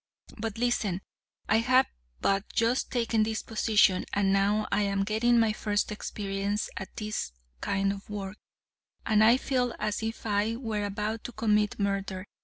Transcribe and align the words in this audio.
But 0.35 0.57
listen, 0.57 1.01
I 1.47 1.57
have 1.57 1.85
but 2.21 2.51
just 2.53 2.89
taken 2.91 3.21
this 3.21 3.43
position, 3.43 4.03
and 4.13 4.33
now 4.33 4.67
I 4.71 4.81
am 4.81 5.03
getting 5.03 5.39
my 5.39 5.53
first 5.53 5.91
experience 5.91 6.71
at 6.75 6.95
this 6.97 7.33
kind 7.59 7.93
of 7.93 8.09
work, 8.09 8.37
and 9.05 9.23
I 9.23 9.37
feel 9.37 9.75
as 9.77 10.01
if 10.01 10.25
I 10.25 10.55
were 10.55 10.85
about 10.85 11.23
to 11.25 11.31
commit 11.31 11.77
murder. 11.79 12.25